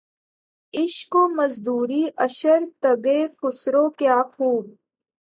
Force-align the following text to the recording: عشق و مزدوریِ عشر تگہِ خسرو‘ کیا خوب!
عشق 0.73 1.13
و 1.15 1.23
مزدوریِ 1.37 2.03
عشر 2.25 2.59
تگہِ 2.81 3.19
خسرو‘ 3.39 3.85
کیا 3.99 4.19
خوب! 4.33 4.65